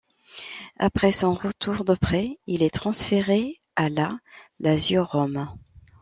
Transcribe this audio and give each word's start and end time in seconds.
Après 0.79 1.11
son 1.11 1.35
retour 1.35 1.85
de 1.85 1.93
prêt, 1.93 2.27
il 2.47 2.63
est 2.63 2.73
transféré 2.73 3.61
à 3.75 3.87
la 3.87 4.17
Lazio 4.59 5.05
Rome. 5.05 5.47